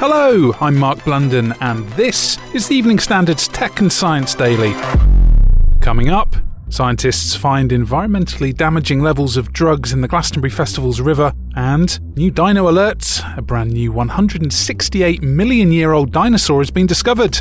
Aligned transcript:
Hello, 0.00 0.54
I'm 0.62 0.78
Mark 0.78 1.04
Blunden, 1.04 1.52
and 1.60 1.86
this 1.90 2.38
is 2.54 2.68
the 2.68 2.74
Evening 2.74 2.98
Standard's 2.98 3.46
Tech 3.46 3.80
and 3.80 3.92
Science 3.92 4.34
Daily. 4.34 4.72
Coming 5.82 6.08
up, 6.08 6.36
scientists 6.70 7.34
find 7.34 7.70
environmentally 7.70 8.56
damaging 8.56 9.02
levels 9.02 9.36
of 9.36 9.52
drugs 9.52 9.92
in 9.92 10.00
the 10.00 10.08
Glastonbury 10.08 10.50
Festival's 10.50 11.02
river, 11.02 11.34
and 11.54 12.16
new 12.16 12.30
dino 12.30 12.66
alerts 12.66 13.20
a 13.36 13.42
brand 13.42 13.72
new 13.72 13.92
168 13.92 15.20
million 15.20 15.70
year 15.70 15.92
old 15.92 16.12
dinosaur 16.12 16.62
has 16.62 16.70
been 16.70 16.86
discovered. 16.86 17.36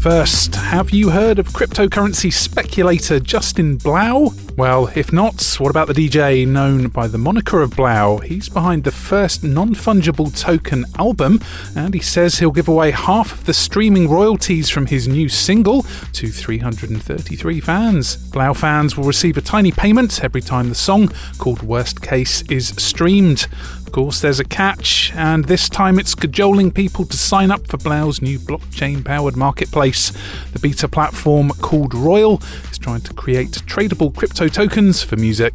First, 0.00 0.56
have 0.56 0.90
you 0.90 1.10
heard 1.10 1.38
of 1.38 1.50
cryptocurrency 1.50 2.32
speculator 2.32 3.20
Justin 3.20 3.76
Blau? 3.76 4.32
Well, 4.60 4.90
if 4.94 5.10
not, 5.10 5.42
what 5.58 5.70
about 5.70 5.88
the 5.88 5.94
DJ 5.94 6.46
known 6.46 6.88
by 6.88 7.06
the 7.06 7.16
moniker 7.16 7.62
of 7.62 7.76
Blau? 7.76 8.18
He's 8.18 8.50
behind 8.50 8.84
the 8.84 8.90
first 8.90 9.42
non 9.42 9.74
fungible 9.74 10.38
token 10.38 10.84
album, 10.98 11.40
and 11.74 11.94
he 11.94 12.00
says 12.00 12.38
he'll 12.38 12.50
give 12.50 12.68
away 12.68 12.90
half 12.90 13.32
of 13.32 13.46
the 13.46 13.54
streaming 13.54 14.06
royalties 14.06 14.68
from 14.68 14.84
his 14.84 15.08
new 15.08 15.30
single 15.30 15.86
to 16.12 16.28
333 16.28 17.60
fans. 17.60 18.16
Blau 18.16 18.52
fans 18.52 18.98
will 18.98 19.04
receive 19.04 19.38
a 19.38 19.40
tiny 19.40 19.72
payment 19.72 20.22
every 20.22 20.42
time 20.42 20.68
the 20.68 20.74
song, 20.74 21.08
called 21.38 21.62
Worst 21.62 22.02
Case, 22.02 22.42
is 22.50 22.68
streamed. 22.76 23.46
Of 23.90 23.94
course, 23.94 24.20
there's 24.20 24.38
a 24.38 24.44
catch, 24.44 25.10
and 25.16 25.46
this 25.46 25.68
time 25.68 25.98
it's 25.98 26.14
cajoling 26.14 26.70
people 26.70 27.04
to 27.06 27.16
sign 27.16 27.50
up 27.50 27.66
for 27.66 27.76
Blau's 27.76 28.22
new 28.22 28.38
blockchain 28.38 29.04
powered 29.04 29.36
marketplace. 29.36 30.12
The 30.52 30.60
beta 30.60 30.86
platform 30.86 31.50
called 31.60 31.92
Royal 31.92 32.40
trying 32.80 33.00
to 33.02 33.14
create 33.14 33.50
tradable 33.66 34.14
crypto 34.14 34.48
tokens 34.48 35.02
for 35.02 35.16
music. 35.16 35.54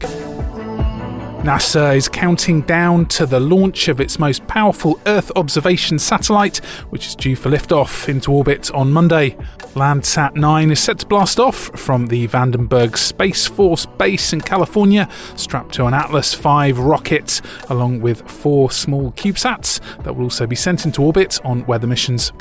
NASA 1.46 1.96
is 1.96 2.10
counting 2.10 2.62
down 2.62 3.06
to 3.06 3.26
the 3.28 3.40
launch 3.40 3.88
of 3.88 4.02
its 4.02 4.18
most 4.18 4.48
powerful 4.48 5.00
Earth 5.06 5.32
observation 5.36 6.00
satellite, 6.00 6.58
which 6.90 7.06
is 7.06 7.16
due 7.16 7.36
for 7.36 7.52
liftoff 7.52 8.10
into 8.10 8.32
orbit 8.32 8.72
on 8.72 8.92
Monday. 8.92 9.38
Landsat 9.76 10.36
9 10.36 10.72
is 10.72 10.80
set 10.80 11.00
to 11.00 11.06
blast 11.06 11.40
off 11.40 11.56
from 11.80 12.08
the 12.08 12.28
Vandenberg 12.28 12.98
Space 12.98 13.46
Force 13.46 13.86
Base 13.86 14.34
in 14.34 14.42
California, 14.42 15.08
strapped 15.36 15.76
to 15.76 15.86
an 15.86 15.94
Atlas 15.94 16.34
V 16.34 16.72
rocket, 16.72 17.42
along 17.70 18.02
with 18.02 18.28
four 18.28 18.72
small 18.72 19.12
CubeSats 19.12 19.80
that 20.04 20.16
will 20.16 20.24
also 20.24 20.48
be 20.48 20.56
sent 20.56 20.84
into 20.84 21.04
orbit 21.04 21.40
on 21.44 21.64
weather 21.68 21.86
missions. 21.86 22.32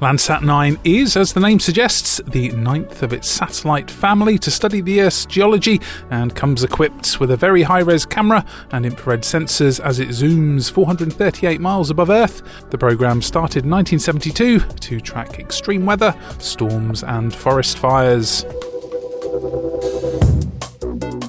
Landsat 0.00 0.42
9 0.42 0.78
is, 0.84 1.16
as 1.16 1.32
the 1.32 1.40
name 1.40 1.58
suggests, 1.58 2.20
the 2.26 2.50
ninth 2.50 3.02
of 3.02 3.14
its 3.14 3.26
satellite 3.28 3.90
family 3.90 4.36
to 4.36 4.50
study 4.50 4.82
the 4.82 5.00
Earth's 5.00 5.24
geology 5.24 5.80
and 6.10 6.36
comes 6.36 6.62
equipped 6.62 7.18
with 7.18 7.30
a 7.30 7.36
very 7.36 7.62
high 7.62 7.80
res 7.80 8.04
camera 8.04 8.44
and 8.72 8.84
infrared 8.84 9.22
sensors 9.22 9.80
as 9.80 9.98
it 9.98 10.08
zooms 10.10 10.70
438 10.70 11.62
miles 11.62 11.88
above 11.88 12.10
Earth. 12.10 12.42
The 12.70 12.76
program 12.76 13.22
started 13.22 13.64
in 13.64 13.70
1972 13.70 14.60
to 14.60 15.00
track 15.00 15.38
extreme 15.38 15.86
weather, 15.86 16.14
storms, 16.40 17.02
and 17.02 17.34
forest 17.34 17.78
fires. 17.78 18.44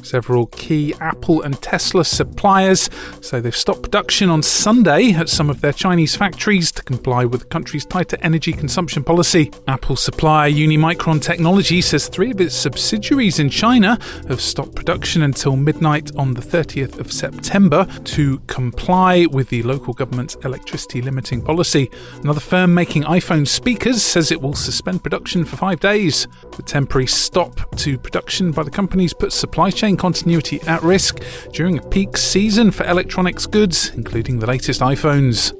Several 0.07 0.45
key 0.47 0.93
Apple 1.01 1.41
and 1.41 1.61
Tesla 1.61 2.05
suppliers 2.05 2.89
say 3.19 3.41
they've 3.41 3.53
stopped 3.53 3.83
production 3.83 4.29
on 4.29 4.41
Sunday 4.41 5.11
at 5.11 5.27
some 5.27 5.49
of 5.49 5.59
their 5.59 5.73
Chinese 5.73 6.15
factories 6.15 6.71
to 6.71 6.81
comply 6.81 7.25
with 7.25 7.41
the 7.41 7.47
country's 7.47 7.85
tighter 7.85 8.17
energy 8.21 8.53
consumption 8.53 9.03
policy. 9.03 9.51
Apple 9.67 9.97
supplier 9.97 10.49
Unimicron 10.49 11.21
Technology 11.21 11.81
says 11.81 12.07
three 12.07 12.31
of 12.31 12.39
its 12.39 12.55
subsidiaries 12.55 13.39
in 13.39 13.49
China 13.49 13.99
have 14.29 14.39
stopped 14.39 14.75
production 14.75 15.23
until 15.23 15.57
midnight 15.57 16.15
on 16.15 16.35
the 16.35 16.41
30th 16.41 16.99
of 16.99 17.11
September 17.11 17.85
to 18.05 18.39
comply 18.47 19.25
with 19.25 19.49
the 19.49 19.61
local 19.63 19.93
government's 19.93 20.35
electricity 20.45 21.01
limiting 21.01 21.41
policy. 21.41 21.91
Another 22.23 22.39
firm 22.39 22.73
making 22.73 23.03
iPhone 23.03 23.45
speakers 23.45 24.01
says 24.03 24.31
it 24.31 24.41
will 24.41 24.55
suspend 24.55 25.03
production 25.03 25.43
for 25.43 25.57
five 25.57 25.81
days. 25.81 26.29
The 26.55 26.63
temporary 26.63 27.07
stop 27.07 27.75
to 27.79 27.97
production 27.97 28.51
by 28.53 28.63
the 28.63 28.71
companies 28.71 29.13
puts 29.13 29.35
supply 29.35 29.69
chain 29.69 29.96
continuity 29.97 30.61
at 30.61 30.81
risk 30.83 31.21
during 31.53 31.77
a 31.77 31.81
peak 31.81 32.17
season 32.17 32.71
for 32.71 32.85
electronics 32.85 33.45
goods, 33.45 33.91
including 33.95 34.39
the 34.39 34.47
latest 34.47 34.81
iPhones. 34.81 35.53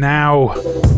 Now, 0.00 0.54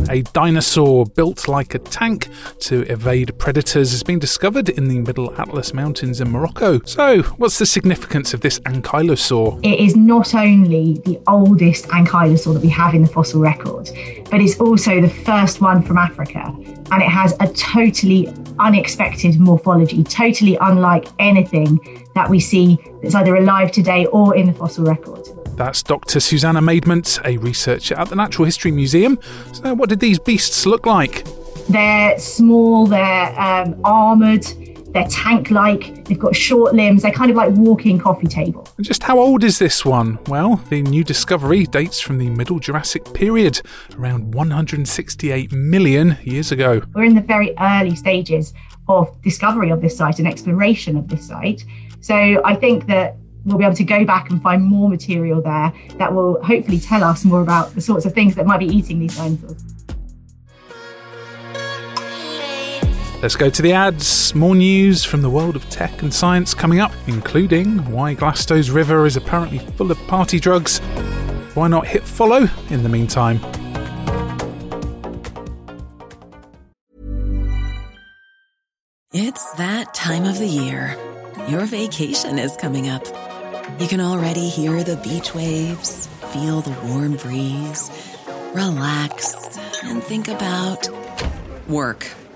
a 0.09 0.23
dinosaur 0.33 1.07
built 1.07 1.49
like 1.49 1.75
a 1.75 1.81
tank 1.81 2.29
to 2.61 2.83
evade 2.83 3.37
predators 3.37 3.91
has 3.91 4.05
been 4.05 4.21
discovered 4.21 4.69
in 4.69 4.87
the 4.87 5.01
Middle 5.01 5.35
Atlas 5.41 5.75
Mountains 5.75 6.21
in 6.21 6.31
Morocco. 6.31 6.81
So, 6.85 7.23
what's 7.23 7.59
the 7.59 7.67
significance 7.67 8.33
of 8.33 8.43
this 8.43 8.61
ankylosaur? 8.61 9.59
It 9.65 9.81
is 9.81 9.97
not 9.97 10.37
only 10.37 11.01
the 11.05 11.21
oldest 11.27 11.87
ankylosaur 11.89 12.55
that 12.55 12.63
we 12.63 12.69
have 12.69 12.95
in 12.95 13.03
the 13.03 13.09
fossil 13.09 13.41
record, 13.41 13.91
but 14.31 14.41
it's 14.41 14.61
also 14.61 15.01
the 15.01 15.11
first 15.11 15.61
one 15.61 15.83
from 15.83 15.99
Africa. 15.99 16.55
And 16.93 17.03
it 17.03 17.09
has 17.09 17.35
a 17.41 17.49
totally 17.55 18.27
unexpected 18.59 19.39
morphology, 19.39 20.05
totally 20.05 20.57
unlike 20.61 21.09
anything 21.19 22.07
that 22.15 22.29
we 22.29 22.41
see 22.41 22.79
that's 23.03 23.15
either 23.15 23.37
alive 23.37 23.73
today 23.73 24.07
or 24.07 24.35
in 24.37 24.47
the 24.47 24.53
fossil 24.53 24.85
record. 24.85 25.29
That's 25.57 25.83
Dr. 25.83 26.21
Susanna 26.21 26.61
Maidment, 26.61 27.21
a 27.25 27.37
researcher 27.37 27.95
at 27.95 28.09
the 28.09 28.17
Natural 28.17 28.47
History 28.47 28.71
Museum. 28.71 29.19
So, 29.53 29.75
what 29.75 29.89
did 29.89 30.01
these 30.01 30.19
beasts 30.19 30.65
look 30.67 30.87
like? 30.87 31.25
They're 31.69 32.19
small, 32.19 32.87
they're 32.87 33.39
um, 33.39 33.81
armoured, 33.85 34.47
they're 34.93 35.09
tank 35.09 35.51
like, 35.51 36.05
they've 36.05 36.19
got 36.19 36.37
short 36.37 36.75
limbs, 36.75 37.03
they're 37.03 37.13
kind 37.13 37.31
of 37.31 37.37
like 37.37 37.51
walking 37.53 37.99
coffee 37.99 38.27
table. 38.27 38.69
And 38.77 38.87
just 38.87 39.03
how 39.03 39.19
old 39.19 39.43
is 39.43 39.59
this 39.59 39.85
one? 39.85 40.19
Well, 40.27 40.57
the 40.69 40.83
new 40.83 41.03
discovery 41.05 41.65
dates 41.65 42.01
from 42.01 42.19
the 42.19 42.29
Middle 42.29 42.59
Jurassic 42.59 43.13
period, 43.15 43.61
around 43.99 44.35
168 44.35 45.53
million 45.53 46.19
years 46.23 46.53
ago. 46.53 46.83
We're 46.95 47.05
in 47.05 47.15
the 47.15 47.23
very 47.23 47.55
early 47.59 47.97
stages 47.97 48.53
of 48.89 49.21
discovery 49.23 49.71
of 49.71 49.81
this 49.81 49.97
site 49.97 50.19
and 50.19 50.29
exploration 50.29 50.97
of 50.97 51.09
this 51.09 51.27
site. 51.27 51.65
So 52.01 52.43
I 52.45 52.55
think 52.55 52.87
that 52.87 53.17
we'll 53.45 53.59
be 53.59 53.65
able 53.65 53.77
to 53.77 53.85
go 53.85 54.05
back 54.05 54.31
and 54.31 54.43
find 54.43 54.63
more 54.63 54.89
material 54.89 55.41
there 55.41 55.73
that 55.97 56.13
will 56.13 56.43
hopefully 56.43 56.79
tell 56.79 57.03
us 57.03 57.25
more 57.25 57.41
about 57.41 57.75
the 57.75 57.81
sorts 57.81 58.07
of 58.07 58.13
things 58.13 58.35
that 58.35 58.47
might 58.47 58.59
be 58.59 58.67
eating 58.67 58.99
these 58.99 59.17
dinosaurs. 59.17 59.65
Let's 63.23 63.37
go 63.37 63.49
to 63.49 63.63
the 63.63 63.73
ads. 63.73 64.35
More 64.35 64.57
news 64.57 65.05
from 65.05 65.23
the 65.23 65.31
world 65.31 65.55
of 65.55 65.71
tech 65.71 66.03
and 66.03 66.13
science 66.13 66.55
coming 66.55 66.81
up, 66.81 66.91
including 67.07 67.89
why 67.89 68.15
Glasto's 68.15 68.69
river 68.69 69.07
is 69.07 69.17
apparently 69.17 69.61
full 69.61 69.93
of 69.93 69.99
party 70.09 70.41
drugs. 70.41 70.81
Why 71.55 71.69
not 71.69 71.87
hit 71.87 72.03
follow 72.03 72.49
in 72.71 72.83
the 72.83 72.89
meantime? 72.89 73.39
It's 79.13 79.53
that 79.53 79.95
time 79.95 80.25
of 80.25 80.41
the 80.41 80.49
year. 80.49 80.97
Your 81.49 81.65
vacation 81.67 82.41
is 82.41 82.57
coming 82.57 82.89
up. 82.89 83.07
You 83.79 83.87
can 83.87 84.01
already 84.01 84.49
hear 84.49 84.83
the 84.83 84.97
beach 84.97 85.33
waves, 85.33 86.09
feel 86.33 86.61
the 86.61 86.77
warm 86.89 87.15
breeze, 87.15 87.89
relax, 88.53 89.57
and 89.85 90.03
think 90.03 90.27
about 90.27 90.89
work. 91.69 92.11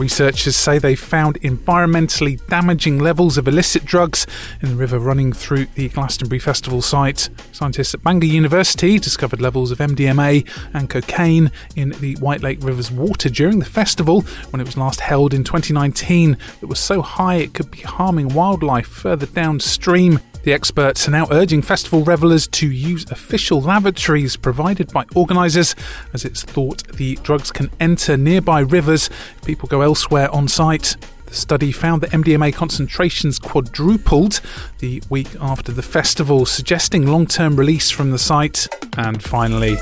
Researchers 0.00 0.56
say 0.56 0.78
they 0.78 0.94
found 0.94 1.38
environmentally 1.42 2.40
damaging 2.46 2.98
levels 2.98 3.36
of 3.36 3.46
illicit 3.46 3.84
drugs 3.84 4.26
in 4.62 4.70
the 4.70 4.74
river 4.74 4.98
running 4.98 5.30
through 5.30 5.66
the 5.74 5.90
Glastonbury 5.90 6.38
Festival 6.38 6.80
site. 6.80 7.28
Scientists 7.52 7.92
at 7.92 8.02
Bangor 8.02 8.26
University 8.26 8.98
discovered 8.98 9.42
levels 9.42 9.70
of 9.70 9.76
MDMA 9.76 10.48
and 10.72 10.88
cocaine 10.88 11.52
in 11.76 11.90
the 12.00 12.14
White 12.14 12.40
Lake 12.40 12.64
River's 12.64 12.90
water 12.90 13.28
during 13.28 13.58
the 13.58 13.66
festival 13.66 14.22
when 14.48 14.62
it 14.62 14.64
was 14.64 14.78
last 14.78 15.00
held 15.00 15.34
in 15.34 15.44
2019 15.44 16.38
that 16.60 16.66
was 16.66 16.80
so 16.80 17.02
high 17.02 17.34
it 17.34 17.52
could 17.52 17.70
be 17.70 17.82
harming 17.82 18.30
wildlife 18.30 18.86
further 18.86 19.26
downstream. 19.26 20.18
The 20.42 20.54
experts 20.54 21.06
are 21.06 21.10
now 21.10 21.26
urging 21.30 21.60
festival 21.60 22.02
revellers 22.02 22.46
to 22.52 22.70
use 22.70 23.04
official 23.10 23.60
lavatories 23.60 24.36
provided 24.36 24.90
by 24.90 25.04
organisers, 25.14 25.76
as 26.14 26.24
it's 26.24 26.42
thought 26.42 26.86
the 26.88 27.16
drugs 27.16 27.52
can 27.52 27.70
enter 27.78 28.16
nearby 28.16 28.60
rivers 28.60 29.10
if 29.36 29.44
people 29.44 29.68
go 29.68 29.82
elsewhere 29.82 30.30
on 30.30 30.48
site. 30.48 30.96
The 31.26 31.34
study 31.34 31.72
found 31.72 32.00
that 32.00 32.10
MDMA 32.10 32.54
concentrations 32.54 33.38
quadrupled 33.38 34.40
the 34.78 35.02
week 35.10 35.28
after 35.40 35.72
the 35.72 35.82
festival, 35.82 36.46
suggesting 36.46 37.06
long 37.06 37.26
term 37.26 37.56
release 37.56 37.90
from 37.90 38.10
the 38.10 38.18
site. 38.18 38.66
And 38.96 39.22
finally, 39.22 39.76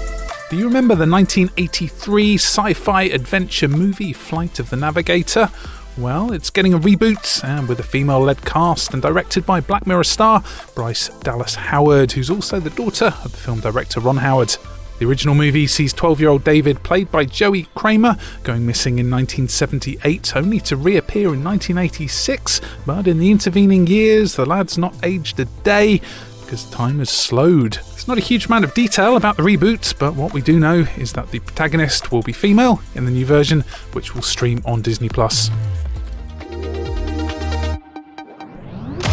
do 0.50 0.56
you 0.56 0.64
remember 0.64 0.96
the 0.96 1.08
1983 1.08 2.34
sci 2.34 2.72
fi 2.74 3.02
adventure 3.02 3.68
movie 3.68 4.12
Flight 4.12 4.58
of 4.58 4.70
the 4.70 4.76
Navigator? 4.76 5.50
Well, 5.98 6.30
it's 6.30 6.50
getting 6.50 6.74
a 6.74 6.78
reboot 6.78 7.42
and 7.42 7.68
with 7.68 7.80
a 7.80 7.82
female 7.82 8.20
led 8.20 8.44
cast 8.44 8.92
and 8.92 9.02
directed 9.02 9.44
by 9.44 9.60
Black 9.60 9.84
Mirror 9.84 10.04
star 10.04 10.44
Bryce 10.76 11.08
Dallas 11.24 11.56
Howard, 11.56 12.12
who's 12.12 12.30
also 12.30 12.60
the 12.60 12.70
daughter 12.70 13.06
of 13.24 13.32
the 13.32 13.36
film 13.36 13.58
director 13.58 13.98
Ron 13.98 14.18
Howard. 14.18 14.54
The 15.00 15.06
original 15.06 15.34
movie 15.34 15.66
sees 15.66 15.92
12 15.92 16.20
year 16.20 16.28
old 16.28 16.44
David, 16.44 16.84
played 16.84 17.10
by 17.10 17.24
Joey 17.24 17.64
Cramer, 17.74 18.16
going 18.44 18.64
missing 18.64 19.00
in 19.00 19.10
1978, 19.10 20.36
only 20.36 20.60
to 20.60 20.76
reappear 20.76 21.34
in 21.34 21.42
1986. 21.42 22.60
But 22.86 23.08
in 23.08 23.18
the 23.18 23.32
intervening 23.32 23.88
years, 23.88 24.36
the 24.36 24.46
lad's 24.46 24.78
not 24.78 24.94
aged 25.02 25.40
a 25.40 25.46
day 25.64 26.00
because 26.42 26.64
time 26.70 27.00
has 27.00 27.10
slowed. 27.10 27.74
There's 27.90 28.06
not 28.06 28.18
a 28.18 28.22
huge 28.22 28.46
amount 28.46 28.64
of 28.64 28.72
detail 28.72 29.16
about 29.16 29.36
the 29.36 29.42
reboot, 29.42 29.98
but 29.98 30.14
what 30.14 30.32
we 30.32 30.42
do 30.42 30.60
know 30.60 30.86
is 30.96 31.12
that 31.14 31.32
the 31.32 31.40
protagonist 31.40 32.12
will 32.12 32.22
be 32.22 32.32
female 32.32 32.80
in 32.94 33.04
the 33.04 33.10
new 33.10 33.26
version, 33.26 33.64
which 33.94 34.14
will 34.14 34.22
stream 34.22 34.62
on 34.64 34.80
Disney 34.80 35.08
Plus. 35.08 35.50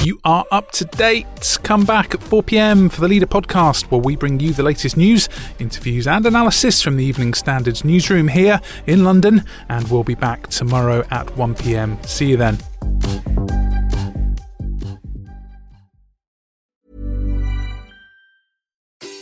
You 0.06 0.19
are 0.24 0.46
up 0.52 0.69
to 0.74 0.86
date. 0.86 1.57
Come 1.63 1.84
back 1.84 2.13
at 2.13 2.22
4 2.22 2.44
pm 2.44 2.90
for 2.90 3.02
the 3.02 3.07
Leader 3.07 3.25
podcast, 3.25 3.90
where 3.90 4.00
we 4.00 4.16
bring 4.16 4.40
you 4.40 4.54
the 4.54 4.62
latest 4.62 4.98
news, 4.98 5.28
interviews, 5.57 6.06
and 6.06 6.24
analysis 6.24 6.80
from 6.80 6.98
the 6.98 7.04
Evening 7.04 7.34
Standards 7.34 7.84
newsroom 7.84 8.28
here 8.28 8.62
in 8.86 9.04
London. 9.04 9.44
And 9.68 9.88
we'll 9.88 10.04
be 10.04 10.13
back 10.13 10.46
tomorrow 10.50 11.04
at 11.10 11.36
1 11.36 11.56
pm. 11.56 11.98
See 12.04 12.30
you 12.30 12.38
then. 12.38 12.60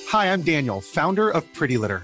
Hi, 0.10 0.34
I'm 0.34 0.42
Daniel, 0.42 0.82
founder 0.82 1.30
of 1.30 1.46
Pretty 1.54 1.78
Litter. 1.78 2.04